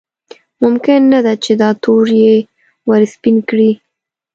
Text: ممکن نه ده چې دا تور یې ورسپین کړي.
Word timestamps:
ممکن 0.63 0.99
نه 1.13 1.19
ده 1.25 1.33
چې 1.43 1.51
دا 1.61 1.69
تور 1.83 2.05
یې 2.23 2.35
ورسپین 2.89 3.35
کړي. 3.49 3.71